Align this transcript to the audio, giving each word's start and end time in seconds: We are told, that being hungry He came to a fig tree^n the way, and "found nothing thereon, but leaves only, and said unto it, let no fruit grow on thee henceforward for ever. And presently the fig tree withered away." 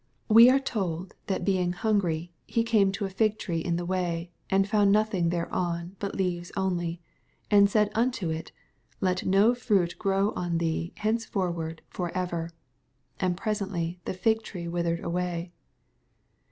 We 0.29 0.49
are 0.49 0.57
told, 0.59 1.13
that 1.27 1.45
being 1.45 1.73
hungry 1.73 2.33
He 2.47 2.63
came 2.63 2.91
to 2.93 3.05
a 3.05 3.09
fig 3.11 3.37
tree^n 3.37 3.77
the 3.77 3.85
way, 3.85 4.31
and 4.49 4.67
"found 4.67 4.91
nothing 4.91 5.29
thereon, 5.29 5.95
but 5.99 6.15
leaves 6.15 6.51
only, 6.57 7.01
and 7.51 7.69
said 7.69 7.91
unto 7.93 8.31
it, 8.31 8.51
let 8.99 9.27
no 9.27 9.53
fruit 9.53 9.99
grow 9.99 10.31
on 10.31 10.57
thee 10.57 10.91
henceforward 10.97 11.83
for 11.87 12.09
ever. 12.17 12.49
And 13.19 13.37
presently 13.37 13.99
the 14.05 14.15
fig 14.15 14.41
tree 14.41 14.67
withered 14.67 15.01
away." 15.03 15.51